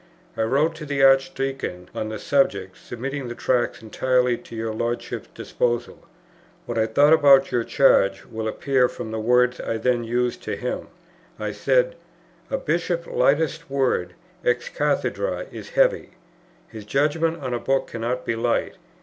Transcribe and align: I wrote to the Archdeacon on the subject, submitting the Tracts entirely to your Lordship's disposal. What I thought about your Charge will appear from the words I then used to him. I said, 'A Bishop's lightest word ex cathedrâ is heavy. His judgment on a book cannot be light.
I 0.35 0.41
wrote 0.41 0.73
to 0.77 0.85
the 0.87 1.03
Archdeacon 1.03 1.91
on 1.93 2.09
the 2.09 2.17
subject, 2.17 2.75
submitting 2.75 3.27
the 3.27 3.35
Tracts 3.35 3.83
entirely 3.83 4.35
to 4.35 4.55
your 4.55 4.73
Lordship's 4.73 5.27
disposal. 5.35 6.07
What 6.65 6.79
I 6.79 6.87
thought 6.87 7.13
about 7.13 7.51
your 7.51 7.63
Charge 7.63 8.25
will 8.25 8.47
appear 8.47 8.89
from 8.89 9.11
the 9.11 9.19
words 9.19 9.59
I 9.61 9.77
then 9.77 10.03
used 10.03 10.41
to 10.41 10.55
him. 10.55 10.87
I 11.39 11.51
said, 11.51 11.93
'A 12.49 12.57
Bishop's 12.57 13.05
lightest 13.05 13.69
word 13.69 14.15
ex 14.43 14.71
cathedrâ 14.71 15.45
is 15.53 15.69
heavy. 15.77 16.09
His 16.67 16.83
judgment 16.83 17.39
on 17.39 17.53
a 17.53 17.59
book 17.59 17.85
cannot 17.85 18.25
be 18.25 18.35
light. 18.35 18.77